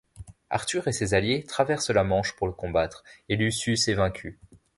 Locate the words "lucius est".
3.35-3.93